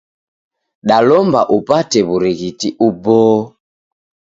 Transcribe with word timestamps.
Dalomba 0.87 1.41
upate 1.57 1.99
w'urighiti 2.07 2.67
uboo. 2.87 3.39